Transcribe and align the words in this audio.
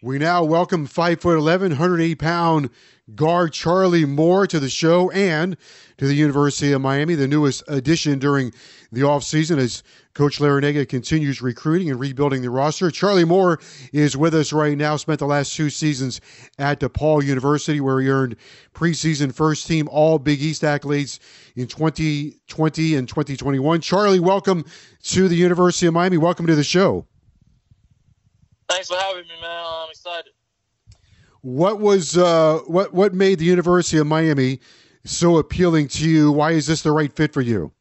We 0.00 0.18
now 0.18 0.44
welcome 0.44 0.86
5 0.86 1.20
foot 1.20 1.36
11, 1.36 1.70
108 1.72 2.20
pound 2.20 2.70
guard 3.16 3.52
Charlie 3.52 4.04
Moore 4.04 4.46
to 4.46 4.60
the 4.60 4.68
show 4.68 5.10
and 5.10 5.56
to 5.96 6.06
the 6.06 6.14
University 6.14 6.70
of 6.70 6.80
Miami, 6.80 7.16
the 7.16 7.26
newest 7.26 7.64
addition 7.66 8.20
during 8.20 8.52
the 8.92 9.00
offseason 9.00 9.58
as 9.58 9.82
Coach 10.14 10.38
Larrañaga 10.38 10.88
continues 10.88 11.42
recruiting 11.42 11.90
and 11.90 11.98
rebuilding 11.98 12.42
the 12.42 12.50
roster. 12.50 12.92
Charlie 12.92 13.24
Moore 13.24 13.58
is 13.92 14.16
with 14.16 14.36
us 14.36 14.52
right 14.52 14.78
now, 14.78 14.94
spent 14.94 15.18
the 15.18 15.26
last 15.26 15.56
two 15.56 15.68
seasons 15.68 16.20
at 16.60 16.78
DePaul 16.78 17.24
University, 17.24 17.80
where 17.80 18.00
he 18.00 18.08
earned 18.08 18.36
preseason 18.74 19.34
first 19.34 19.66
team 19.66 19.88
All 19.90 20.20
Big 20.20 20.40
East 20.40 20.62
accolades 20.62 21.18
in 21.56 21.66
2020 21.66 22.94
and 22.94 23.08
2021. 23.08 23.80
Charlie, 23.80 24.20
welcome 24.20 24.64
to 25.02 25.26
the 25.26 25.34
University 25.34 25.88
of 25.88 25.94
Miami. 25.94 26.18
Welcome 26.18 26.46
to 26.46 26.54
the 26.54 26.62
show. 26.62 27.04
Thanks 28.68 28.88
for 28.88 28.96
having 28.96 29.22
me, 29.22 29.34
man. 29.40 29.64
I'm 29.66 29.90
excited. 29.90 30.32
What 31.40 31.80
was 31.80 32.16
uh, 32.18 32.58
what 32.66 32.92
what 32.92 33.14
made 33.14 33.38
the 33.38 33.44
University 33.44 33.98
of 33.98 34.06
Miami 34.06 34.60
so 35.04 35.38
appealing 35.38 35.88
to 35.88 36.08
you? 36.08 36.32
Why 36.32 36.52
is 36.52 36.66
this 36.66 36.82
the 36.82 36.92
right 36.92 37.12
fit 37.12 37.32
for 37.32 37.40
you? 37.40 37.72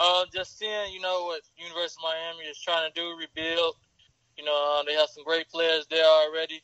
Uh, 0.00 0.24
just 0.34 0.58
seeing, 0.58 0.92
you 0.92 1.00
know, 1.00 1.26
what 1.26 1.42
University 1.56 2.00
of 2.02 2.10
Miami 2.10 2.50
is 2.50 2.58
trying 2.58 2.90
to 2.90 3.00
do, 3.00 3.14
rebuild. 3.16 3.76
You 4.36 4.44
know, 4.44 4.80
uh, 4.80 4.82
they 4.82 4.94
have 4.94 5.08
some 5.10 5.22
great 5.22 5.48
players 5.48 5.86
there 5.88 6.04
already. 6.04 6.60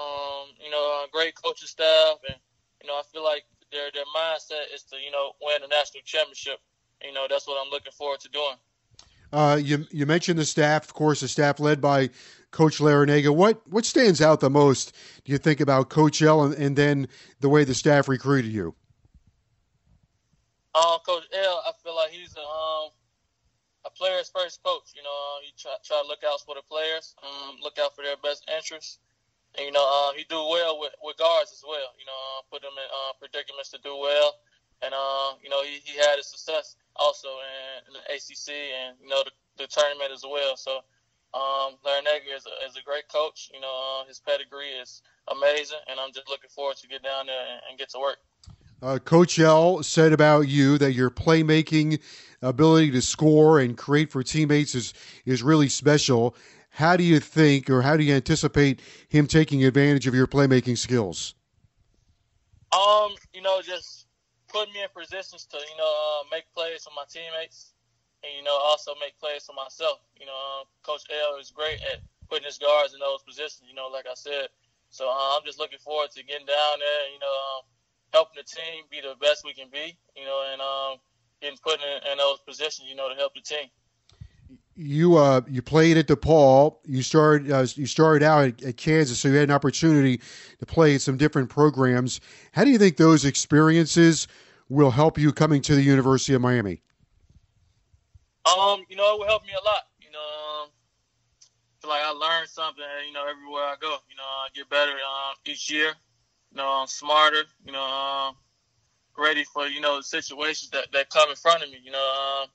Um, 0.00 0.50
you 0.58 0.70
know, 0.70 1.04
uh, 1.04 1.06
great 1.12 1.36
coaching 1.36 1.68
staff, 1.68 2.16
and 2.26 2.36
you 2.82 2.88
know, 2.88 2.94
I 2.94 3.02
feel 3.12 3.22
like 3.22 3.44
their 3.70 3.90
their 3.92 4.08
mindset 4.16 4.74
is 4.74 4.82
to, 4.90 4.96
you 4.96 5.12
know, 5.12 5.32
win 5.40 5.62
a 5.62 5.68
national 5.68 6.02
championship. 6.04 6.58
You 7.04 7.12
know, 7.12 7.26
that's 7.28 7.46
what 7.46 7.64
I'm 7.64 7.70
looking 7.70 7.92
forward 7.92 8.20
to 8.20 8.28
doing. 8.30 8.56
Uh, 9.34 9.56
you 9.56 9.84
you 9.90 10.06
mentioned 10.06 10.38
the 10.38 10.44
staff, 10.44 10.84
of 10.84 10.94
course, 10.94 11.18
the 11.18 11.26
staff 11.26 11.58
led 11.58 11.80
by 11.80 12.08
Coach 12.52 12.78
Larrañaga. 12.78 13.34
What 13.34 13.60
what 13.68 13.84
stands 13.84 14.22
out 14.22 14.38
the 14.38 14.48
most? 14.48 14.94
Do 15.24 15.32
you 15.32 15.38
think 15.38 15.60
about 15.60 15.90
Coach 15.90 16.22
L 16.22 16.44
and, 16.44 16.54
and 16.54 16.76
then 16.76 17.08
the 17.40 17.48
way 17.48 17.64
the 17.64 17.74
staff 17.74 18.06
recruited 18.06 18.52
you? 18.52 18.76
Um, 20.76 20.98
coach 21.04 21.24
L, 21.34 21.62
I 21.66 21.72
feel 21.82 21.96
like 21.96 22.10
he's 22.12 22.36
a 22.36 22.46
um 22.46 22.90
a 23.84 23.90
player's 23.90 24.30
first 24.30 24.62
coach. 24.62 24.94
You 24.94 25.02
know, 25.02 25.10
uh, 25.10 25.42
he 25.42 25.52
try 25.58 25.74
try 25.84 26.00
to 26.00 26.06
look 26.06 26.22
out 26.22 26.40
for 26.46 26.54
the 26.54 26.62
players, 26.70 27.16
um, 27.24 27.56
look 27.60 27.76
out 27.82 27.96
for 27.96 28.02
their 28.02 28.16
best 28.22 28.48
interests. 28.54 29.00
And, 29.58 29.66
you 29.66 29.72
know, 29.72 29.82
uh, 29.82 30.12
he 30.14 30.24
do 30.30 30.36
well 30.36 30.78
with, 30.78 30.94
with 31.02 31.16
guards 31.16 31.50
as 31.50 31.62
well. 31.66 31.90
You 31.98 32.06
know, 32.06 32.18
uh, 32.38 32.42
put 32.50 32.62
them 32.62 32.74
in 32.74 32.86
uh, 32.86 33.12
predicaments 33.18 33.70
to 33.70 33.78
do 33.82 33.96
well. 33.98 34.34
And, 34.82 34.92
uh, 34.92 35.34
you 35.42 35.48
know, 35.50 35.62
he, 35.62 35.80
he 35.84 35.98
had 35.98 36.16
his 36.16 36.26
success 36.26 36.76
also 36.96 37.28
in, 37.28 37.88
in 37.88 37.92
the 37.94 38.02
ACC 38.14 38.54
and, 38.74 38.96
you 39.02 39.08
know, 39.08 39.22
the, 39.24 39.64
the 39.64 39.66
tournament 39.66 40.12
as 40.12 40.24
well. 40.24 40.56
So, 40.56 40.80
um, 41.34 41.74
Larrañaga 41.84 42.36
is 42.36 42.46
a, 42.46 42.68
is 42.68 42.76
a 42.76 42.82
great 42.84 43.08
coach. 43.08 43.50
You 43.52 43.60
know, 43.60 44.02
uh, 44.02 44.06
his 44.06 44.20
pedigree 44.20 44.68
is 44.68 45.02
amazing, 45.28 45.78
and 45.88 45.98
I'm 45.98 46.12
just 46.12 46.28
looking 46.28 46.50
forward 46.50 46.76
to 46.76 46.86
get 46.86 47.02
down 47.02 47.26
there 47.26 47.40
and, 47.40 47.60
and 47.70 47.78
get 47.78 47.90
to 47.90 47.98
work. 47.98 48.18
Uh, 48.82 48.98
Coach 48.98 49.38
L 49.38 49.82
said 49.82 50.12
about 50.12 50.42
you 50.42 50.78
that 50.78 50.92
your 50.92 51.10
playmaking 51.10 52.00
ability 52.42 52.90
to 52.90 53.00
score 53.00 53.58
and 53.58 53.76
create 53.76 54.12
for 54.12 54.22
teammates 54.22 54.74
is 54.74 54.94
is 55.24 55.42
really 55.42 55.68
special. 55.68 56.36
How 56.68 56.96
do 56.96 57.04
you 57.04 57.18
think, 57.20 57.70
or 57.70 57.82
how 57.82 57.96
do 57.96 58.04
you 58.04 58.14
anticipate 58.14 58.80
him 59.08 59.26
taking 59.26 59.64
advantage 59.64 60.06
of 60.06 60.14
your 60.14 60.26
playmaking 60.26 60.76
skills? 60.76 61.34
Um, 62.72 63.14
you 63.32 63.42
know, 63.42 63.62
just 63.62 63.93
put 64.54 64.70
me 64.70 64.86
in 64.86 64.88
positions 64.94 65.50
to 65.50 65.58
you 65.58 65.76
know 65.76 65.90
uh, 65.90 66.22
make 66.30 66.46
plays 66.54 66.86
for 66.86 66.94
my 66.94 67.02
teammates, 67.10 67.74
and 68.22 68.30
you 68.38 68.46
know 68.46 68.54
also 68.54 68.94
make 69.02 69.18
plays 69.18 69.42
for 69.42 69.58
myself. 69.58 69.98
You 70.14 70.30
know, 70.30 70.38
uh, 70.38 70.62
Coach 70.86 71.02
L 71.10 71.42
is 71.42 71.50
great 71.50 71.82
at 71.82 71.98
putting 72.30 72.46
his 72.46 72.62
guards 72.62 72.94
in 72.94 73.02
those 73.02 73.26
positions. 73.26 73.66
You 73.66 73.74
know, 73.74 73.90
like 73.90 74.06
I 74.06 74.14
said, 74.14 74.54
so 74.94 75.10
uh, 75.10 75.34
I'm 75.34 75.42
just 75.42 75.58
looking 75.58 75.82
forward 75.82 76.14
to 76.14 76.22
getting 76.22 76.46
down 76.46 76.76
there. 76.78 77.04
You 77.10 77.18
know. 77.18 77.34
Um, 77.34 77.66
helping 78.14 78.36
the 78.36 78.44
team 78.44 78.84
be 78.90 79.00
the 79.00 79.16
best 79.20 79.44
we 79.44 79.52
can 79.52 79.68
be, 79.70 79.98
you 80.16 80.24
know, 80.24 80.44
and 80.52 80.62
um, 80.62 80.98
getting 81.42 81.58
put 81.58 81.80
in, 81.80 82.12
in, 82.12 82.18
those 82.18 82.38
positions, 82.46 82.88
you 82.88 82.94
know, 82.94 83.08
to 83.08 83.14
help 83.16 83.34
the 83.34 83.40
team. 83.40 83.68
You 84.76 85.16
uh, 85.16 85.40
you 85.48 85.62
played 85.62 85.96
at 85.96 86.06
DePaul. 86.06 86.76
You 86.84 87.02
started 87.02 87.50
uh, 87.50 87.66
you 87.74 87.86
started 87.86 88.24
out 88.24 88.44
at, 88.44 88.62
at, 88.62 88.76
Kansas, 88.76 89.20
so 89.20 89.28
you 89.28 89.34
had 89.34 89.48
an 89.48 89.54
opportunity 89.54 90.20
to 90.58 90.66
play 90.66 90.96
at 90.96 91.00
some 91.00 91.16
different 91.16 91.48
programs. 91.48 92.20
How 92.52 92.64
do 92.64 92.70
you 92.70 92.78
think 92.78 92.96
those 92.96 93.24
experiences 93.24 94.26
will 94.68 94.90
help 94.90 95.18
you 95.18 95.32
coming 95.32 95.62
to 95.62 95.74
the 95.74 95.82
University 95.82 96.34
of 96.34 96.40
Miami? 96.40 96.80
Um, 98.46 98.84
you 98.88 98.96
know, 98.96 99.14
it 99.14 99.18
will 99.18 99.26
help 99.26 99.44
me 99.44 99.52
a 99.52 99.64
lot. 99.64 99.88
You 100.00 100.10
know, 100.10 100.18
um, 100.62 100.68
feel 101.80 101.90
like 101.90 102.02
I 102.04 102.10
learned 102.10 102.48
something. 102.48 102.84
You 103.06 103.12
know, 103.12 103.26
everywhere 103.28 103.64
I 103.64 103.74
go, 103.80 103.96
you 104.08 104.16
know, 104.16 104.22
I 104.22 104.48
get 104.54 104.68
better 104.68 104.92
um, 104.92 105.34
each 105.46 105.70
year 105.70 105.94
you 106.54 106.62
know, 106.62 106.68
I'm 106.68 106.86
smarter, 106.86 107.42
you 107.66 107.72
know, 107.72 107.82
um, 107.82 108.36
ready 109.18 109.42
for, 109.42 109.66
you 109.66 109.80
know, 109.80 109.96
the 109.96 110.02
situations 110.04 110.70
that, 110.70 110.86
that 110.92 111.10
come 111.10 111.28
in 111.28 111.36
front 111.36 111.64
of 111.64 111.70
me, 111.70 111.78
you 111.82 111.90
know, 111.90 112.42
um, 112.42 112.48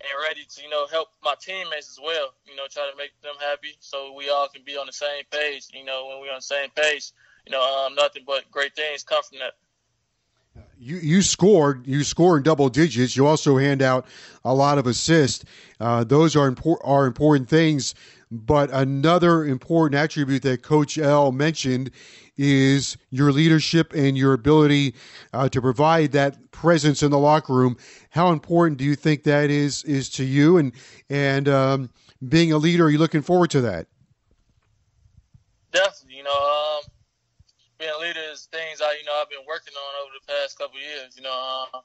and 0.00 0.10
ready 0.22 0.46
to, 0.48 0.62
you 0.62 0.70
know, 0.70 0.86
help 0.86 1.08
my 1.24 1.34
teammates 1.40 1.90
as 1.90 1.98
well, 2.02 2.34
you 2.46 2.54
know, 2.54 2.64
try 2.70 2.88
to 2.88 2.96
make 2.96 3.10
them 3.22 3.34
happy 3.40 3.74
so 3.80 4.12
we 4.12 4.30
all 4.30 4.48
can 4.48 4.62
be 4.64 4.76
on 4.76 4.86
the 4.86 4.92
same 4.92 5.24
page. 5.32 5.66
You 5.72 5.84
know, 5.84 6.06
when 6.06 6.20
we're 6.20 6.30
on 6.30 6.38
the 6.38 6.42
same 6.42 6.70
page, 6.76 7.10
you 7.44 7.50
know, 7.50 7.62
um, 7.62 7.96
nothing 7.96 8.22
but 8.24 8.48
great 8.52 8.76
things 8.76 9.02
come 9.02 9.22
from 9.28 9.38
that. 9.40 9.54
You 10.78 10.96
you 10.96 11.22
scored 11.22 11.86
you 11.86 12.04
score 12.04 12.36
in 12.36 12.42
double 12.42 12.68
digits. 12.68 13.16
You 13.16 13.26
also 13.26 13.56
hand 13.56 13.82
out 13.82 14.06
a 14.44 14.54
lot 14.54 14.78
of 14.78 14.86
assists. 14.86 15.44
Uh, 15.80 16.04
those 16.04 16.36
are 16.36 16.46
important 16.46 16.88
are 16.88 17.06
important 17.06 17.48
things. 17.48 17.94
But 18.30 18.70
another 18.72 19.44
important 19.44 20.00
attribute 20.00 20.42
that 20.42 20.62
Coach 20.62 20.98
L 20.98 21.30
mentioned 21.30 21.90
is 22.36 22.96
your 23.10 23.30
leadership 23.30 23.92
and 23.94 24.18
your 24.18 24.32
ability 24.32 24.94
uh, 25.32 25.48
to 25.50 25.60
provide 25.60 26.12
that 26.12 26.50
presence 26.50 27.02
in 27.02 27.10
the 27.10 27.18
locker 27.18 27.54
room. 27.54 27.76
How 28.10 28.32
important 28.32 28.78
do 28.78 28.84
you 28.84 28.96
think 28.96 29.22
that 29.24 29.50
is 29.50 29.84
is 29.84 30.08
to 30.10 30.24
you? 30.24 30.58
And 30.58 30.72
and 31.08 31.48
um, 31.48 31.90
being 32.28 32.52
a 32.52 32.58
leader, 32.58 32.86
are 32.86 32.90
you 32.90 32.98
looking 32.98 33.22
forward 33.22 33.50
to 33.50 33.60
that? 33.62 33.86
Definitely. 35.72 36.18
You 36.18 36.24
know, 36.24 36.30
um, 36.78 36.93
being 37.84 37.92
a 37.92 38.00
leader 38.00 38.24
is 38.32 38.48
things 38.48 38.80
I 38.80 38.96
you 38.96 39.04
know 39.04 39.12
I've 39.20 39.28
been 39.28 39.44
working 39.44 39.76
on 39.76 39.92
over 40.00 40.12
the 40.16 40.24
past 40.24 40.56
couple 40.56 40.80
years. 40.80 41.12
You 41.16 41.22
know. 41.28 41.36
Uh, 41.36 41.84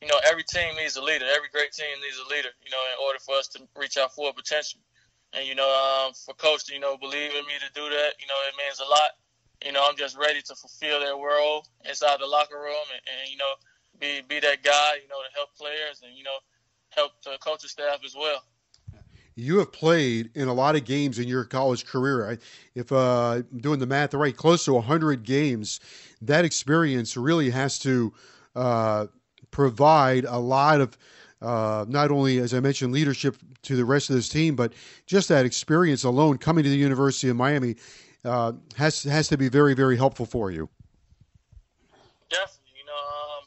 you 0.00 0.08
know, 0.08 0.16
every 0.24 0.44
team 0.44 0.76
needs 0.76 0.96
a 0.96 1.02
leader. 1.04 1.26
Every 1.28 1.52
great 1.52 1.72
team 1.72 1.92
needs 2.00 2.16
a 2.16 2.24
leader. 2.32 2.48
You 2.64 2.72
know, 2.72 2.80
in 2.88 2.96
order 3.04 3.20
for 3.20 3.36
us 3.36 3.48
to 3.52 3.60
reach 3.76 3.98
our 3.98 4.08
full 4.08 4.32
potential. 4.32 4.80
And 5.36 5.46
you 5.46 5.54
know, 5.54 5.68
um, 5.68 6.14
for 6.14 6.32
coach 6.34 6.64
to 6.66 6.74
you 6.74 6.80
know 6.80 6.96
believe 6.96 7.30
in 7.36 7.44
me 7.44 7.56
to 7.60 7.70
do 7.76 7.84
that, 7.84 8.16
you 8.16 8.24
know, 8.24 8.38
it 8.48 8.56
means 8.56 8.80
a 8.80 8.88
lot. 8.88 9.10
You 9.60 9.72
know, 9.72 9.84
I'm 9.84 9.96
just 9.96 10.16
ready 10.16 10.40
to 10.40 10.54
fulfill 10.56 11.00
that 11.00 11.12
role 11.12 11.66
inside 11.84 12.16
the 12.18 12.26
locker 12.26 12.56
room, 12.56 12.86
and, 12.88 13.02
and 13.04 13.30
you 13.30 13.36
know, 13.36 13.52
be 14.00 14.24
be 14.24 14.40
that 14.40 14.64
guy, 14.64 15.04
you 15.04 15.08
know, 15.12 15.20
to 15.20 15.30
help 15.36 15.52
players 15.54 16.00
and 16.00 16.16
you 16.16 16.24
know, 16.24 16.40
help 16.96 17.12
the 17.22 17.36
coaching 17.44 17.68
staff 17.68 18.00
as 18.04 18.16
well. 18.16 18.42
You 19.34 19.58
have 19.58 19.72
played 19.72 20.30
in 20.34 20.48
a 20.48 20.52
lot 20.52 20.76
of 20.76 20.84
games 20.84 21.18
in 21.18 21.28
your 21.28 21.44
college 21.44 21.86
career. 21.86 22.38
If 22.74 22.92
uh, 22.92 23.42
I'm 23.52 23.58
doing 23.58 23.78
the 23.78 23.86
math 23.86 24.12
right, 24.14 24.36
close 24.36 24.64
to 24.66 24.74
100 24.74 25.22
games. 25.22 25.80
That 26.22 26.44
experience 26.44 27.16
really 27.16 27.50
has 27.50 27.78
to 27.80 28.12
uh, 28.54 29.06
provide 29.50 30.24
a 30.24 30.38
lot 30.38 30.80
of 30.80 30.98
uh, 31.40 31.86
not 31.88 32.10
only, 32.10 32.38
as 32.38 32.52
I 32.52 32.60
mentioned, 32.60 32.92
leadership 32.92 33.36
to 33.62 33.76
the 33.76 33.84
rest 33.84 34.10
of 34.10 34.16
this 34.16 34.28
team, 34.28 34.56
but 34.56 34.74
just 35.06 35.28
that 35.28 35.46
experience 35.46 36.04
alone 36.04 36.36
coming 36.36 36.64
to 36.64 36.70
the 36.70 36.76
University 36.76 37.28
of 37.28 37.36
Miami 37.36 37.76
uh, 38.24 38.52
has 38.76 39.02
has 39.04 39.28
to 39.28 39.38
be 39.38 39.48
very, 39.48 39.74
very 39.74 39.96
helpful 39.96 40.26
for 40.26 40.50
you. 40.50 40.68
Definitely, 42.28 42.72
you 42.76 42.84
know, 42.84 42.92
um, 42.92 43.44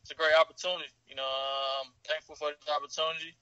it's 0.00 0.10
a 0.10 0.14
great 0.14 0.32
opportunity. 0.40 0.88
You 1.06 1.16
know, 1.16 1.28
I'm 1.84 1.92
thankful 2.06 2.34
for 2.34 2.48
the 2.48 2.72
opportunity. 2.72 3.36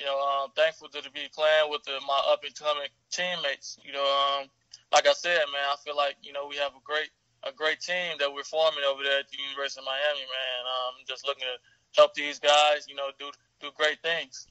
You 0.00 0.06
know, 0.06 0.16
I'm 0.16 0.50
thankful 0.56 0.88
to 0.88 1.02
be 1.12 1.28
playing 1.30 1.68
with 1.68 1.84
the, 1.84 2.00
my 2.08 2.18
up 2.32 2.42
and 2.42 2.54
coming 2.54 2.88
teammates. 3.12 3.78
You 3.84 3.92
know, 3.92 4.00
um, 4.40 4.48
like 4.92 5.06
I 5.06 5.12
said, 5.12 5.44
man, 5.52 5.60
I 5.70 5.76
feel 5.84 5.94
like 5.94 6.16
you 6.22 6.32
know 6.32 6.46
we 6.48 6.56
have 6.56 6.72
a 6.72 6.80
great 6.82 7.10
a 7.44 7.52
great 7.52 7.80
team 7.80 8.16
that 8.18 8.32
we're 8.32 8.44
forming 8.44 8.80
over 8.90 9.02
there 9.02 9.20
at 9.20 9.28
the 9.28 9.36
University 9.36 9.80
of 9.80 9.84
Miami, 9.84 10.24
man. 10.24 10.60
Um, 10.64 11.04
just 11.06 11.26
looking 11.26 11.44
to 11.44 12.00
help 12.00 12.14
these 12.14 12.38
guys, 12.38 12.86
you 12.88 12.94
know, 12.94 13.10
do 13.18 13.30
do 13.60 13.68
great 13.76 14.00
things. 14.02 14.46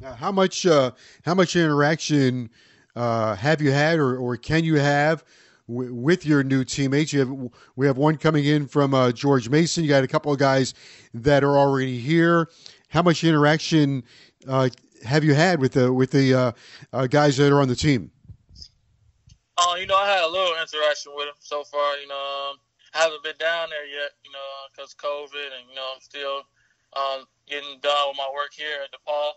Now, 0.00 0.12
how 0.12 0.32
much 0.32 0.66
uh, 0.66 0.90
how 1.24 1.34
much 1.34 1.56
interaction 1.56 2.50
uh, 2.94 3.36
have 3.36 3.62
you 3.62 3.72
had, 3.72 3.98
or, 3.98 4.18
or 4.18 4.36
can 4.36 4.64
you 4.64 4.76
have 4.76 5.24
with 5.66 6.26
your 6.26 6.42
new 6.42 6.62
teammates? 6.62 7.12
You 7.14 7.20
have 7.20 7.50
we 7.76 7.86
have 7.86 7.96
one 7.96 8.18
coming 8.18 8.44
in 8.44 8.66
from 8.66 8.92
uh, 8.92 9.12
George 9.12 9.48
Mason. 9.48 9.82
You 9.82 9.88
got 9.88 10.04
a 10.04 10.08
couple 10.08 10.30
of 10.30 10.38
guys 10.38 10.74
that 11.14 11.42
are 11.42 11.56
already 11.58 11.98
here. 11.98 12.50
How 12.88 13.02
much 13.02 13.22
interaction 13.22 14.02
uh, 14.48 14.70
have 15.04 15.22
you 15.22 15.34
had 15.34 15.60
with 15.60 15.72
the 15.72 15.92
with 15.92 16.10
the 16.10 16.34
uh, 16.34 16.52
uh, 16.92 17.06
guys 17.06 17.36
that 17.36 17.52
are 17.52 17.60
on 17.60 17.68
the 17.68 17.76
team? 17.76 18.10
Oh, 19.58 19.76
you 19.76 19.86
know, 19.86 19.96
I 19.96 20.08
had 20.08 20.24
a 20.24 20.30
little 20.30 20.54
interaction 20.56 21.12
with 21.14 21.26
them 21.26 21.36
so 21.40 21.64
far. 21.64 21.98
You 21.98 22.08
know, 22.08 22.16
um, 22.16 22.56
I 22.94 23.04
haven't 23.04 23.22
been 23.22 23.36
down 23.38 23.68
there 23.70 23.84
yet, 23.84 24.16
you 24.24 24.30
know, 24.32 24.48
because 24.70 24.94
COVID, 24.94 25.50
and 25.52 25.68
you 25.68 25.74
know, 25.74 25.84
I'm 25.94 26.00
still 26.00 26.46
um, 26.96 27.26
getting 27.46 27.76
done 27.82 28.08
with 28.08 28.16
my 28.16 28.30
work 28.32 28.54
here 28.56 28.80
at 28.80 28.90
DePaul. 28.94 29.36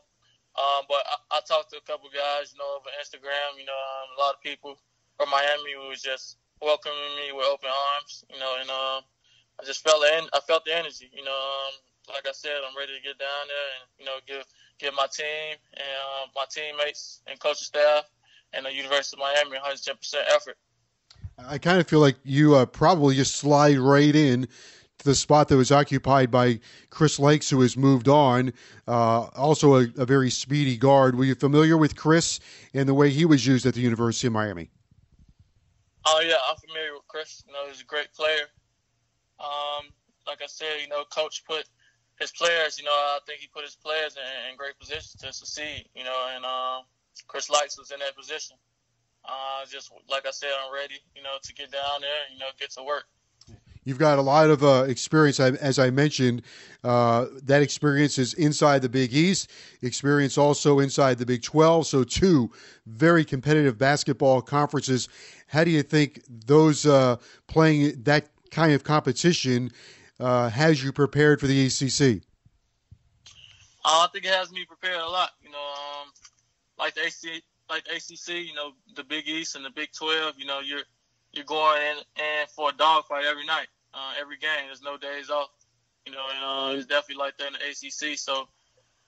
Um, 0.56 0.84
but 0.88 1.04
I, 1.08 1.40
I, 1.40 1.40
talked 1.48 1.72
to 1.72 1.80
a 1.80 1.88
couple 1.88 2.12
guys, 2.12 2.52
you 2.52 2.60
know, 2.60 2.76
over 2.76 2.92
Instagram. 3.00 3.56
You 3.56 3.66
know, 3.66 3.76
um, 3.76 4.08
a 4.16 4.20
lot 4.20 4.36
of 4.36 4.44
people 4.44 4.80
from 5.16 5.32
Miami 5.32 5.80
was 5.88 6.04
just 6.04 6.38
welcoming 6.62 7.16
me 7.16 7.32
with 7.32 7.48
open 7.48 7.72
arms. 7.72 8.24
You 8.32 8.40
know, 8.40 8.56
and 8.60 8.70
um, 8.70 9.02
I 9.60 9.66
just 9.66 9.84
felt 9.84 10.00
the 10.00 10.28
I 10.32 10.40
felt 10.48 10.64
the 10.64 10.76
energy. 10.76 11.10
You 11.12 11.24
know, 11.24 11.36
um, 11.36 11.74
like 12.14 12.28
I 12.28 12.32
said, 12.32 12.62
I'm 12.68 12.76
ready 12.78 12.94
to 12.96 13.02
get 13.02 13.18
down 13.18 13.46
there 13.48 13.70
and 13.80 13.88
you 14.00 14.06
know 14.06 14.18
give 14.28 14.46
give 14.80 14.94
my 14.94 15.08
team 15.12 15.58
and 15.74 15.84
uh, 15.84 16.28
my 16.36 16.46
teammates 16.50 17.22
and 17.28 17.40
coaching 17.40 17.66
staff 17.66 18.06
and 18.54 18.66
the 18.66 18.74
University 18.74 19.18
of 19.18 19.20
Miami 19.20 19.58
110 19.58 19.98
percent 19.98 20.28
effort. 20.34 20.58
I 21.38 21.58
kind 21.58 21.80
of 21.80 21.88
feel 21.88 22.00
like 22.00 22.18
you 22.24 22.56
uh, 22.56 22.66
probably 22.66 23.16
just 23.16 23.36
slide 23.36 23.78
right 23.78 24.16
in 24.16 24.48
to 25.02 25.06
the 25.06 25.16
spot 25.16 25.48
that 25.48 25.58
was 25.58 25.72
occupied 25.72 26.30
by 26.30 26.60
Chris 26.90 27.18
Lykes, 27.18 27.50
who 27.50 27.62
has 27.62 27.76
moved 27.76 28.08
on. 28.08 28.54
Uh, 28.88 29.22
also, 29.36 29.76
a, 29.76 29.88
a, 29.98 30.06
very 30.06 30.30
speedy 30.30 30.78
guard. 30.78 31.16
Were 31.16 31.24
you 31.24 31.34
familiar 31.34 31.78
with 31.78 31.96
Chris 31.96 32.40
and 32.74 32.88
the 32.88 32.94
way 32.94 33.10
he 33.10 33.26
was 33.26 33.46
used 33.46 33.66
at 33.66 33.74
the 33.74 33.82
University 33.82 34.28
of 34.28 34.34
Miami? 34.34 34.70
Oh 36.06 36.22
yeah, 36.26 36.36
I'm 36.50 36.58
familiar 36.58 36.94
with 36.94 37.08
Chris. 37.08 37.44
You 37.48 37.54
know, 37.54 37.68
he's 37.68 37.82
a 37.82 37.86
great 37.86 38.14
player. 38.14 38.46
Um, 39.40 39.88
like 40.28 40.42
I 40.44 40.48
said, 40.48 40.82
you 40.82 40.88
know, 40.88 41.04
coach 41.06 41.44
put 41.46 41.66
his 42.22 42.32
players. 42.32 42.78
You 42.78 42.86
know, 42.86 42.92
I 42.92 43.20
think 43.26 43.42
he 43.42 43.48
put 43.48 43.64
his 43.64 43.76
players 43.76 44.16
in, 44.16 44.52
in 44.52 44.58
great 44.58 44.78
positions 44.80 45.16
to 45.22 45.34
succeed. 45.34 45.90
You 45.96 46.04
know, 46.04 46.18
and 46.36 46.46
uh, 46.46 46.82
Chris 47.28 47.50
Lykes 47.50 47.78
was 47.78 47.92
in 47.92 48.00
that 48.00 48.16
position. 48.16 48.56
Uh, 49.26 49.66
just 49.70 49.92
like 50.10 50.26
I 50.26 50.32
said, 50.32 50.50
I'm 50.66 50.74
ready, 50.74 50.96
you 51.16 51.22
know, 51.22 51.38
to 51.42 51.54
get 51.54 51.72
down 51.72 52.02
there, 52.02 52.10
you 52.32 52.40
know, 52.40 52.48
get 52.60 52.72
to 52.72 52.84
work. 52.84 53.06
You've 53.84 53.98
got 53.98 54.20
a 54.20 54.22
lot 54.22 54.50
of 54.50 54.64
uh, 54.64 54.86
experience, 54.88 55.40
as 55.40 55.80
I 55.80 55.90
mentioned. 55.90 56.44
Uh, 56.84 57.26
that 57.44 57.64
experience 57.64 58.20
is 58.20 58.36
inside 58.36 58.84
the 58.84 58.90
Big 58.90 59.14
East, 59.14 59.50
experience 59.82 60.38
also 60.38 60.80
inside 60.80 61.18
the 61.18 61.26
Big 61.26 61.42
12. 61.42 61.88
So, 61.88 62.04
two 62.04 62.52
very 62.86 63.26
competitive 63.26 63.80
basketball 63.80 64.42
conferences. 64.42 65.10
How 65.48 65.64
do 65.64 65.72
you 65.72 65.82
think 65.82 66.22
those 66.46 66.86
uh, 66.86 67.18
playing 67.48 68.04
that 68.04 68.30
kind 68.52 68.74
of 68.74 68.84
competition 68.84 69.72
uh, 70.22 70.50
has 70.50 70.84
you 70.84 70.92
prepared 70.92 71.40
for 71.40 71.48
the 71.48 71.66
ACC? 71.66 72.22
Uh, 73.84 74.06
I 74.06 74.08
think 74.14 74.26
it 74.26 74.32
has 74.32 74.52
me 74.52 74.64
prepared 74.66 75.02
a 75.02 75.10
lot. 75.10 75.32
You 75.42 75.50
know, 75.50 75.58
um, 75.58 76.10
like 76.78 76.94
the 76.94 77.02
ACC, 77.02 77.42
like 77.70 77.84
the 77.86 77.96
ACC, 77.96 78.46
you 78.48 78.54
know, 78.54 78.74
the 78.96 79.04
Big 79.04 79.28
East 79.28 79.56
and 79.56 79.66
the 79.66 79.72
Big 79.72 79.92
12, 79.92 80.36
you 80.38 80.46
know, 80.46 80.60
you're 80.60 80.84
you're 81.34 81.46
going 81.46 81.82
in, 81.82 81.98
in 82.22 82.48
for 82.56 82.70
a 82.70 82.74
dogfight 82.74 83.26
every 83.26 83.46
night, 83.46 83.68
uh, 83.94 84.14
every 84.20 84.38
game. 84.38 84.68
There's 84.68 84.82
no 84.82 84.98
days 84.98 85.30
off, 85.30 85.50
you 86.06 86.12
know, 86.12 86.26
and 86.36 86.46
uh, 86.46 86.78
it's 86.78 86.86
definitely 86.86 87.24
like 87.24 87.38
that 87.38 87.48
in 87.48 87.54
the 87.54 88.12
ACC. 88.12 88.18
So 88.18 88.48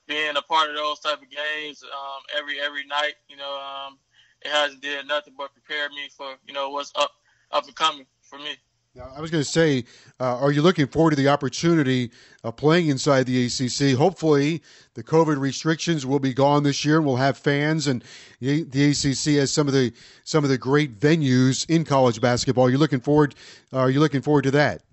being 0.08 0.36
a 0.36 0.42
part 0.42 0.70
of 0.70 0.76
those 0.76 1.00
type 1.00 1.22
of 1.22 1.30
games 1.30 1.84
um, 1.84 2.22
every 2.36 2.60
every 2.60 2.86
night, 2.88 3.14
you 3.30 3.38
know, 3.38 3.60
um, 3.60 4.00
it 4.42 4.50
hasn't 4.52 4.82
did 4.82 5.08
nothing 5.08 5.36
but 5.38 5.54
prepare 5.54 5.90
me 5.90 6.10
for 6.18 6.36
you 6.48 6.54
know 6.54 6.70
what's 6.70 6.92
up 6.96 7.12
up 7.52 7.66
and 7.66 7.76
coming 7.76 8.08
for 8.22 8.40
me. 8.40 8.56
Now, 8.96 9.12
I 9.16 9.22
was 9.22 9.32
going 9.32 9.44
to 9.44 9.50
say, 9.50 9.86
uh, 10.20 10.38
are 10.38 10.52
you 10.52 10.62
looking 10.62 10.86
forward 10.86 11.12
to 11.12 11.16
the 11.16 11.28
opportunity 11.28 12.12
of 12.44 12.56
playing 12.56 12.90
inside 12.90 13.26
the 13.26 13.48
ACC? 13.48 13.98
Hopefully, 13.98 14.62
the 14.94 15.02
COVID 15.02 15.40
restrictions 15.40 16.06
will 16.06 16.20
be 16.20 16.32
gone 16.32 16.62
this 16.62 16.86
year, 16.86 16.98
and 16.98 17.06
we'll 17.06 17.16
have 17.16 17.36
fans. 17.36 17.88
And 17.88 18.04
the, 18.40 18.62
the 18.62 18.92
ACC 18.92 19.40
has 19.40 19.52
some 19.52 19.68
of 19.68 19.74
the 19.74 19.94
some 20.26 20.44
of 20.44 20.52
the 20.52 20.60
great 20.60 21.00
venues 21.00 21.68
in 21.72 21.86
college 21.86 22.22
basketball. 22.22 22.70
You're 22.70 22.78
looking 22.78 23.00
forward. 23.00 23.34
Uh, 23.74 23.80
are 23.80 23.90
you 23.90 24.00
looking 24.00 24.22
forward 24.22 24.44
to 24.44 24.52
that? 24.52 24.84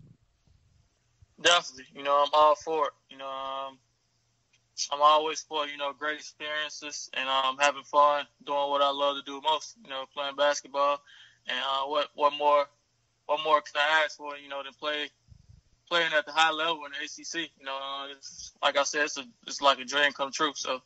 Definitely. 1.42 1.84
You 1.94 2.02
know, 2.02 2.24
I'm 2.24 2.30
all 2.32 2.54
for 2.54 2.86
it. 2.86 2.92
You 3.10 3.18
know, 3.18 3.28
um, 3.28 3.76
I'm 4.90 5.02
always 5.02 5.42
for 5.42 5.66
you 5.66 5.76
know 5.76 5.92
great 5.92 6.18
experiences 6.18 7.10
and 7.12 7.28
um, 7.28 7.58
having 7.60 7.82
fun 7.82 8.24
doing 8.46 8.70
what 8.70 8.80
I 8.80 8.88
love 8.88 9.16
to 9.16 9.22
do 9.26 9.42
most. 9.42 9.76
You 9.84 9.90
know, 9.90 10.06
playing 10.14 10.36
basketball. 10.36 11.02
And 11.46 11.58
uh, 11.58 11.84
what 11.84 12.08
what 12.14 12.32
more 12.38 12.66
what 13.30 13.44
more 13.44 13.60
can 13.60 13.80
I 13.80 14.02
ask 14.04 14.16
for? 14.16 14.36
You 14.36 14.48
know, 14.48 14.60
to 14.64 14.72
play 14.72 15.08
playing 15.88 16.12
at 16.16 16.26
the 16.26 16.32
high 16.32 16.50
level 16.50 16.80
in 16.84 16.90
the 16.90 17.04
ACC. 17.04 17.48
You 17.58 17.64
know, 17.64 17.76
uh, 17.76 18.08
like 18.60 18.76
I 18.76 18.82
said, 18.82 19.04
it's, 19.04 19.18
a, 19.18 19.24
it's 19.46 19.62
like 19.62 19.78
a 19.78 19.84
dream 19.84 20.10
come 20.12 20.32
true. 20.32 20.50
So, 20.56 20.80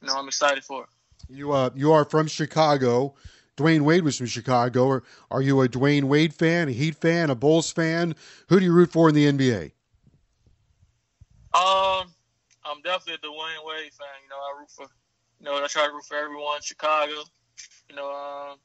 you 0.00 0.08
know, 0.08 0.14
I'm 0.14 0.26
excited 0.26 0.64
for 0.64 0.84
it. 0.84 0.88
You 1.28 1.52
uh, 1.52 1.68
you 1.74 1.92
are 1.92 2.06
from 2.06 2.28
Chicago. 2.28 3.14
Dwyane 3.58 3.82
Wade 3.82 4.04
was 4.04 4.16
from 4.16 4.26
Chicago. 4.26 4.88
Are, 4.88 5.02
are 5.30 5.42
you 5.42 5.60
a 5.60 5.68
Dwyane 5.68 6.04
Wade 6.04 6.32
fan, 6.32 6.70
a 6.70 6.72
Heat 6.72 6.94
fan, 6.96 7.28
a 7.28 7.34
Bulls 7.34 7.70
fan? 7.70 8.14
Who 8.48 8.58
do 8.58 8.64
you 8.64 8.72
root 8.72 8.90
for 8.90 9.10
in 9.10 9.14
the 9.14 9.30
NBA? 9.30 9.72
Um, 11.52 12.08
I'm 12.64 12.80
definitely 12.82 13.14
a 13.14 13.18
Dwyane 13.18 13.66
Wade 13.66 13.92
fan. 13.92 14.16
You 14.22 14.30
know, 14.30 14.36
I 14.36 14.58
root 14.58 14.70
for, 14.70 14.86
you 15.40 15.44
know, 15.44 15.62
I 15.62 15.66
try 15.66 15.86
to 15.86 15.92
root 15.92 16.06
for 16.06 16.16
everyone 16.16 16.56
in 16.56 16.62
Chicago. 16.62 17.12
You 17.90 17.96
know, 17.96 18.10
um, 18.10 18.58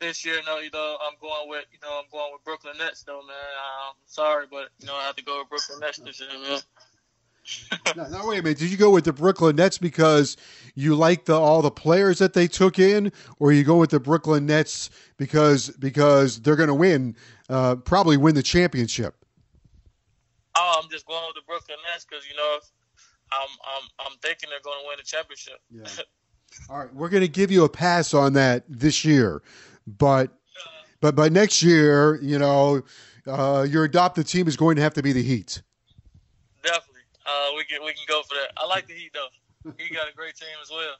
this 0.00 0.24
year, 0.24 0.36
no, 0.46 0.58
you 0.58 0.70
know, 0.72 0.96
I'm 1.06 1.14
going 1.20 1.48
with, 1.48 1.66
you 1.72 1.78
know, 1.82 2.00
I'm 2.00 2.10
going 2.10 2.32
with 2.32 2.42
Brooklyn 2.44 2.76
Nets, 2.78 3.02
though, 3.02 3.22
man. 3.26 3.36
I'm 3.88 3.94
sorry, 4.06 4.46
but 4.50 4.70
you 4.80 4.86
know, 4.86 4.94
I 4.94 5.04
have 5.04 5.16
to 5.16 5.24
go 5.24 5.38
with 5.38 5.48
Brooklyn 5.48 5.80
Nets 5.80 5.98
this 5.98 6.20
year, 6.20 6.28
man. 6.42 6.60
now, 7.96 8.06
now, 8.08 8.28
wait 8.28 8.40
a 8.40 8.42
minute. 8.42 8.58
Did 8.58 8.70
you 8.70 8.76
go 8.76 8.90
with 8.90 9.04
the 9.04 9.12
Brooklyn 9.12 9.56
Nets 9.56 9.78
because 9.78 10.36
you 10.74 10.94
like 10.94 11.24
the 11.24 11.34
all 11.34 11.62
the 11.62 11.70
players 11.70 12.18
that 12.18 12.32
they 12.32 12.46
took 12.46 12.78
in, 12.78 13.12
or 13.38 13.52
you 13.52 13.64
go 13.64 13.76
with 13.76 13.90
the 13.90 14.00
Brooklyn 14.00 14.46
Nets 14.46 14.90
because 15.16 15.70
because 15.70 16.40
they're 16.40 16.56
going 16.56 16.68
to 16.68 16.74
win, 16.74 17.16
uh, 17.48 17.76
probably 17.76 18.16
win 18.16 18.34
the 18.34 18.42
championship? 18.42 19.14
Oh, 20.56 20.80
I'm 20.82 20.90
just 20.90 21.06
going 21.06 21.22
with 21.26 21.36
the 21.36 21.46
Brooklyn 21.46 21.78
Nets 21.90 22.04
because 22.08 22.24
you 22.28 22.36
know, 22.36 22.58
I'm 23.32 23.48
I'm 23.64 23.88
I'm 24.06 24.18
thinking 24.22 24.50
they're 24.50 24.60
going 24.62 24.78
to 24.82 24.88
win 24.88 24.96
the 24.98 25.04
championship. 25.04 25.60
Yeah. 25.70 26.04
All 26.68 26.78
right, 26.78 26.94
we're 26.94 27.08
going 27.08 27.22
to 27.22 27.28
give 27.28 27.50
you 27.50 27.64
a 27.64 27.68
pass 27.68 28.12
on 28.12 28.32
that 28.34 28.64
this 28.68 29.04
year. 29.04 29.40
But 29.98 30.30
but 31.00 31.16
by 31.16 31.28
next 31.28 31.62
year, 31.62 32.20
you 32.22 32.38
know, 32.38 32.82
uh, 33.26 33.66
your 33.68 33.84
adopted 33.84 34.26
team 34.26 34.48
is 34.48 34.56
going 34.56 34.76
to 34.76 34.82
have 34.82 34.94
to 34.94 35.02
be 35.02 35.12
the 35.12 35.22
Heat. 35.22 35.62
Definitely, 36.62 37.00
uh, 37.26 37.56
we 37.56 37.64
can 37.64 37.84
we 37.84 37.92
can 37.92 38.04
go 38.08 38.22
for 38.22 38.34
that. 38.34 38.52
I 38.56 38.66
like 38.66 38.86
the 38.86 38.94
Heat 38.94 39.12
though. 39.14 39.72
He 39.78 39.94
got 39.94 40.08
a 40.08 40.14
great 40.14 40.36
team 40.36 40.48
as 40.62 40.70
well. 40.70 40.94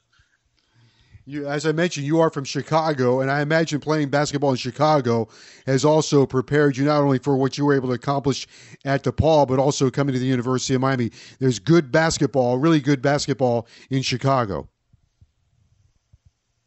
You, 1.25 1.47
as 1.47 1.67
I 1.67 1.71
mentioned, 1.71 2.05
you 2.05 2.19
are 2.19 2.31
from 2.31 2.43
Chicago, 2.43 3.21
and 3.21 3.29
I 3.29 3.41
imagine 3.41 3.79
playing 3.79 4.09
basketball 4.09 4.51
in 4.51 4.57
Chicago 4.57 5.29
has 5.67 5.85
also 5.85 6.25
prepared 6.25 6.77
you 6.77 6.85
not 6.85 7.01
only 7.01 7.19
for 7.19 7.35
what 7.37 7.57
you 7.57 7.65
were 7.65 7.75
able 7.75 7.89
to 7.89 7.93
accomplish 7.93 8.47
at 8.85 9.03
DePaul, 9.03 9.47
but 9.47 9.59
also 9.59 9.91
coming 9.91 10.13
to 10.13 10.19
the 10.19 10.25
University 10.25 10.73
of 10.73 10.81
Miami. 10.81 11.11
There's 11.39 11.59
good 11.59 11.91
basketball, 11.91 12.57
really 12.57 12.79
good 12.79 13.03
basketball 13.03 13.67
in 13.91 14.01
Chicago. 14.01 14.67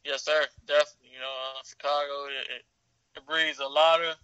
Yes, 0.05 0.25
sir. 0.25 0.45
Definitely. 0.67 0.94
Chicago, 1.85 2.33
it, 2.33 2.65
it, 3.13 3.27
breeds 3.29 3.61
a 3.61 3.69
lot 3.69 4.01
of 4.01 4.17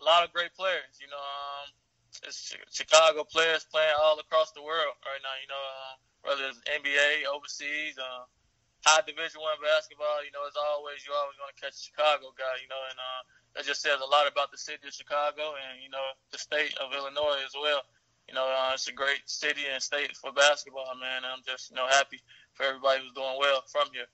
a 0.00 0.04
lot 0.04 0.24
of 0.24 0.32
great 0.32 0.56
players. 0.56 0.96
You 0.96 1.08
know, 1.12 1.20
um, 1.20 1.68
it's 2.24 2.56
Chicago 2.72 3.28
players 3.28 3.68
playing 3.68 3.92
all 4.00 4.16
across 4.16 4.56
the 4.56 4.64
world 4.64 4.96
right 5.04 5.20
now. 5.20 5.36
You 5.36 5.48
know, 5.52 5.64
uh, 5.68 5.92
whether 6.24 6.44
it's 6.48 6.64
NBA, 6.64 7.28
overseas, 7.28 8.00
uh, 8.00 8.24
high 8.88 9.04
Division 9.04 9.44
One 9.44 9.60
basketball. 9.60 10.24
You 10.24 10.32
know, 10.32 10.48
as 10.48 10.56
always, 10.56 11.04
you're 11.04 11.12
always 11.12 11.36
going 11.36 11.52
to 11.52 11.60
catch 11.60 11.76
a 11.76 11.84
Chicago 11.92 12.32
guy. 12.40 12.56
You 12.64 12.72
know, 12.72 12.80
and 12.88 12.96
uh, 12.96 13.20
that 13.52 13.68
just 13.68 13.84
says 13.84 14.00
a 14.00 14.08
lot 14.08 14.24
about 14.24 14.48
the 14.48 14.56
city 14.56 14.88
of 14.88 14.96
Chicago 14.96 15.60
and 15.60 15.84
you 15.84 15.92
know 15.92 16.16
the 16.32 16.40
state 16.40 16.72
of 16.80 16.88
Illinois 16.96 17.44
as 17.44 17.52
well. 17.52 17.84
you 18.24 18.32
know, 18.32 18.48
uh, 18.48 18.72
it's 18.72 18.88
a 18.88 18.96
great 18.96 19.28
city 19.28 19.68
and 19.68 19.76
state 19.76 20.16
for 20.16 20.32
basketball, 20.32 20.96
man. 20.96 21.28
I'm 21.28 21.44
just, 21.44 21.68
you 21.68 21.76
know, 21.76 21.84
happy 21.84 22.24
for 22.56 22.64
everybody 22.64 23.04
who's 23.04 23.12
doing 23.12 23.36
well 23.36 23.60
from 23.68 23.92
here. 23.92 24.08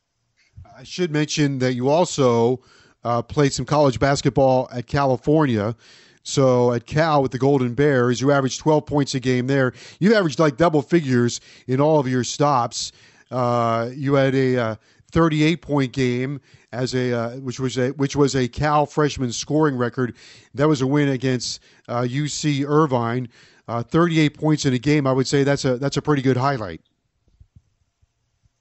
I 0.77 0.83
should 0.83 1.11
mention 1.11 1.59
that 1.61 1.75
you 1.75 1.89
also 1.89 2.61
uh, 3.05 3.23
played 3.23 3.53
some 3.53 3.65
college 3.65 3.99
basketball 3.99 4.69
at 4.73 4.87
California. 4.87 5.75
So 6.23 6.73
at 6.73 6.87
Cal 6.87 7.23
with 7.23 7.33
the 7.33 7.39
Golden 7.39 7.75
Bears, 7.75 8.21
you 8.21 8.31
averaged 8.31 8.61
12 8.61 8.87
points 8.87 9.15
a 9.15 9.21
game 9.21 9.47
there. 9.47 9.73
You 10.01 10.15
averaged 10.15 10.39
like 10.39 10.57
double 10.57 10.83
figures 10.83 11.41
in 11.67 11.81
all 11.81 11.99
of 11.99 12.07
your 12.07 12.25
stops. 12.25 12.93
Uh, 13.31 13.91
you 13.95 14.15
had 14.15 14.35
a 14.35 14.57
uh, 14.57 14.77
38 15.13 15.63
point 15.63 15.93
game 15.93 16.41
as 16.73 16.95
a 16.95 17.13
uh, 17.13 17.31
which 17.39 17.59
was 17.59 17.79
a 17.79 17.89
which 17.91 18.17
was 18.17 18.37
a 18.37 18.49
Cal 18.49 18.87
freshman 18.87 19.33
scoring 19.33 19.77
record. 19.77 20.15
That 20.55 20.69
was 20.69 20.83
a 20.83 20.87
win 20.87 21.09
against 21.09 21.61
UC 21.89 22.65
uh, 22.65 22.69
Irvine. 22.69 23.29
Uh, 23.69 23.85
38 23.85 24.37
points 24.37 24.67
in 24.67 24.75
a 24.75 24.79
game. 24.79 25.07
I 25.07 25.13
would 25.13 25.29
say 25.29 25.45
that's 25.45 25.65
a 25.65 25.79
that's 25.79 25.97
a 25.97 26.03
pretty 26.03 26.23
good 26.23 26.37
highlight. 26.37 26.81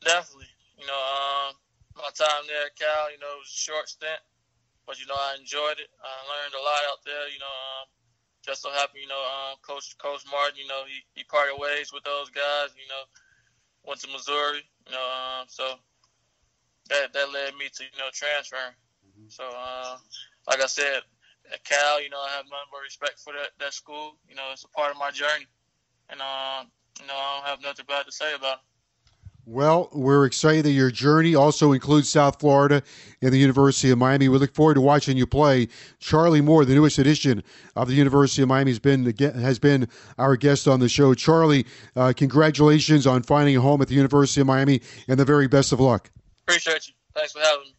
Definitely, 0.02 0.46
you 0.78 0.86
know, 0.86 0.94
um, 0.94 1.56
my 1.98 2.04
time 2.20 2.44
there 2.52 2.68
at 2.68 2.76
Cal, 2.76 3.12
you 3.12 3.20
know, 3.24 3.32
it 3.40 3.48
was 3.48 3.56
a 3.56 3.64
short 3.64 3.88
stint 3.88 4.20
but 4.90 4.98
you 4.98 5.06
know 5.06 5.14
I 5.14 5.38
enjoyed 5.38 5.78
it. 5.78 5.94
I 6.02 6.10
learned 6.26 6.58
a 6.58 6.66
lot 6.66 6.82
out 6.90 7.06
there. 7.06 7.30
You 7.30 7.38
know, 7.38 7.46
um, 7.46 7.86
just 8.42 8.66
so 8.66 8.74
happy, 8.74 9.06
you 9.06 9.08
know, 9.08 9.22
um, 9.22 9.62
Coach 9.62 9.94
Coach 10.02 10.26
Martin, 10.26 10.58
you 10.58 10.66
know, 10.66 10.82
he, 10.90 11.06
he 11.14 11.22
parted 11.30 11.62
ways 11.62 11.94
with 11.94 12.02
those 12.02 12.34
guys. 12.34 12.74
You 12.74 12.90
know, 12.90 13.06
went 13.86 14.02
to 14.02 14.10
Missouri. 14.10 14.66
You 14.90 14.98
know, 14.98 15.06
um, 15.06 15.46
so 15.46 15.78
that 16.90 17.14
that 17.14 17.30
led 17.30 17.54
me 17.54 17.70
to 17.70 17.86
you 17.86 17.98
know 18.02 18.10
transferring. 18.10 18.74
Mm-hmm. 19.06 19.30
So, 19.30 19.46
uh, 19.46 20.02
like 20.50 20.58
I 20.58 20.66
said, 20.66 21.06
at 21.54 21.62
Cal, 21.62 22.02
you 22.02 22.10
know, 22.10 22.26
I 22.26 22.34
have 22.34 22.50
nothing 22.50 22.74
but 22.74 22.82
respect 22.82 23.22
for 23.22 23.38
that 23.38 23.54
that 23.62 23.78
school. 23.78 24.18
You 24.26 24.34
know, 24.34 24.50
it's 24.50 24.66
a 24.66 24.74
part 24.74 24.90
of 24.90 24.98
my 24.98 25.14
journey, 25.14 25.46
and 26.10 26.18
um, 26.18 26.74
you 26.98 27.06
know, 27.06 27.14
I 27.14 27.30
don't 27.38 27.46
have 27.46 27.62
nothing 27.62 27.86
bad 27.86 28.10
to 28.10 28.12
say 28.12 28.34
about 28.34 28.58
it. 28.58 28.69
Well, 29.46 29.90
we're 29.94 30.26
excited 30.26 30.66
that 30.66 30.72
your 30.72 30.92
journey 30.92 31.34
also 31.34 31.72
includes 31.72 32.08
South 32.08 32.40
Florida 32.40 32.84
and 33.22 33.34
the 33.34 33.38
University 33.38 33.90
of 33.90 33.98
Miami. 33.98 34.30
We 34.30 34.38
look 34.38 34.54
forward 34.54 34.76
to 34.76 34.82
watching 34.82 35.18
you 35.18 35.26
play. 35.26 35.70
Charlie 36.00 36.42
Moore, 36.42 36.66
the 36.66 36.76
newest 36.76 37.00
addition 37.00 37.44
of 37.76 37.88
the 37.88 37.96
University 37.96 38.44
of 38.44 38.48
Miami, 38.48 38.72
has 38.72 38.80
been 38.80 39.06
has 39.18 39.58
been 39.58 39.88
our 40.20 40.36
guest 40.36 40.68
on 40.68 40.80
the 40.80 40.90
show. 40.90 41.16
Charlie, 41.16 41.66
uh, 41.96 42.14
congratulations 42.16 43.08
on 43.08 43.24
finding 43.24 43.58
a 43.58 43.62
home 43.62 43.82
at 43.82 43.88
the 43.88 43.96
University 43.96 44.42
of 44.42 44.48
Miami, 44.48 44.82
and 45.08 45.20
the 45.20 45.26
very 45.26 45.48
best 45.48 45.72
of 45.72 45.80
luck. 45.80 46.12
Appreciate 46.48 46.88
you. 46.88 46.94
Thanks 47.16 47.32
for 47.32 47.40
having 47.40 47.64
me. 47.64 47.76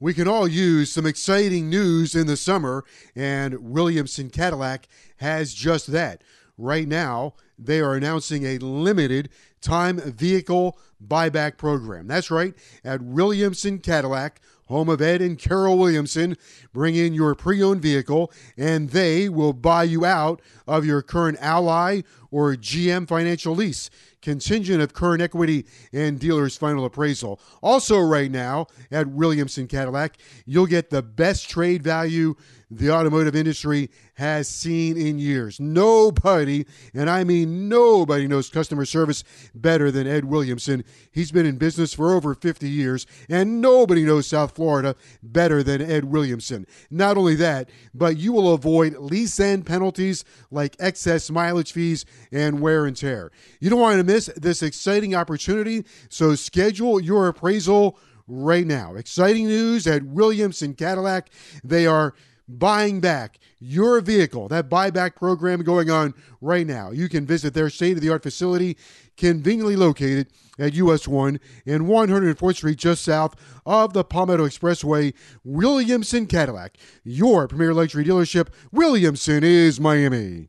We 0.00 0.14
can 0.14 0.28
all 0.28 0.46
use 0.46 0.92
some 0.92 1.06
exciting 1.06 1.68
news 1.70 2.14
in 2.14 2.26
the 2.26 2.36
summer, 2.36 2.84
and 3.16 3.58
Williamson 3.58 4.30
Cadillac 4.30 4.86
has 5.16 5.54
just 5.54 5.88
that. 5.88 6.22
Right 6.56 6.86
now, 6.86 7.34
they 7.58 7.80
are 7.80 7.94
announcing 7.94 8.44
a 8.44 8.58
limited 8.58 9.28
time 9.60 9.98
vehicle 9.98 10.78
buyback 11.04 11.56
program. 11.56 12.06
That's 12.06 12.30
right, 12.30 12.54
at 12.84 13.02
Williamson 13.02 13.78
Cadillac, 13.78 14.40
home 14.66 14.88
of 14.88 15.00
Ed 15.00 15.20
and 15.20 15.38
Carol 15.38 15.78
Williamson, 15.78 16.36
bring 16.72 16.94
in 16.94 17.14
your 17.14 17.34
pre 17.34 17.62
owned 17.62 17.82
vehicle 17.82 18.32
and 18.56 18.90
they 18.90 19.28
will 19.28 19.52
buy 19.52 19.84
you 19.84 20.04
out 20.04 20.40
of 20.66 20.84
your 20.84 21.02
current 21.02 21.38
Ally 21.40 22.02
or 22.30 22.54
GM 22.54 23.08
financial 23.08 23.54
lease, 23.54 23.88
contingent 24.20 24.82
of 24.82 24.92
current 24.92 25.22
equity 25.22 25.66
and 25.92 26.18
dealer's 26.18 26.56
final 26.56 26.84
appraisal. 26.84 27.40
Also, 27.62 27.98
right 27.98 28.30
now 28.30 28.66
at 28.90 29.06
Williamson 29.06 29.66
Cadillac, 29.66 30.18
you'll 30.44 30.66
get 30.66 30.90
the 30.90 31.02
best 31.02 31.48
trade 31.48 31.82
value 31.82 32.34
the 32.70 32.90
automotive 32.90 33.34
industry 33.34 33.90
has 34.14 34.48
seen 34.48 34.96
in 34.96 35.18
years. 35.18 35.58
Nobody, 35.58 36.66
and 36.92 37.08
I 37.08 37.24
mean 37.24 37.68
nobody, 37.68 38.26
knows 38.26 38.50
customer 38.50 38.84
service 38.84 39.24
better 39.54 39.90
than 39.90 40.06
Ed 40.06 40.24
Williamson. 40.24 40.84
He's 41.10 41.32
been 41.32 41.46
in 41.46 41.56
business 41.56 41.94
for 41.94 42.14
over 42.14 42.34
50 42.34 42.68
years, 42.68 43.06
and 43.28 43.60
nobody 43.60 44.04
knows 44.04 44.26
South 44.26 44.54
Florida 44.54 44.96
better 45.22 45.62
than 45.62 45.80
Ed 45.80 46.04
Williamson. 46.04 46.66
Not 46.90 47.16
only 47.16 47.34
that, 47.36 47.70
but 47.94 48.16
you 48.16 48.32
will 48.32 48.52
avoid 48.52 48.96
lease 48.96 49.40
end 49.40 49.66
penalties 49.66 50.24
like 50.50 50.76
excess 50.78 51.30
mileage 51.30 51.72
fees 51.72 52.04
and 52.32 52.60
wear 52.60 52.86
and 52.86 52.96
tear. 52.96 53.30
You 53.60 53.70
don't 53.70 53.80
want 53.80 53.98
to 53.98 54.04
miss 54.04 54.26
this 54.36 54.62
exciting 54.62 55.14
opportunity, 55.14 55.84
so 56.08 56.34
schedule 56.34 57.00
your 57.00 57.28
appraisal 57.28 57.98
right 58.26 58.66
now. 58.66 58.94
Exciting 58.94 59.46
news 59.46 59.86
at 59.86 60.02
Williamson 60.02 60.74
Cadillac. 60.74 61.30
They 61.64 61.86
are 61.86 62.14
buying 62.48 63.00
back 63.00 63.38
your 63.58 64.00
vehicle. 64.00 64.48
That 64.48 64.68
buyback 64.70 65.16
program 65.16 65.62
going 65.62 65.90
on 65.90 66.14
right 66.40 66.66
now. 66.66 66.90
You 66.90 67.08
can 67.08 67.26
visit 67.26 67.54
their 67.54 67.70
state 67.70 67.96
of 67.96 68.00
the 68.00 68.10
art 68.10 68.22
facility, 68.22 68.76
conveniently 69.16 69.76
located 69.76 70.28
at 70.58 70.74
US 70.74 71.06
1 71.06 71.38
and 71.66 71.82
104th 71.82 72.56
Street, 72.56 72.78
just 72.78 73.04
south 73.04 73.34
of 73.66 73.92
the 73.92 74.04
Palmetto 74.04 74.46
Expressway. 74.46 75.14
Williamson 75.44 76.26
Cadillac, 76.26 76.76
your 77.04 77.46
premier 77.48 77.74
luxury 77.74 78.04
dealership. 78.04 78.48
Williamson 78.72 79.44
is 79.44 79.80
Miami. 79.80 80.48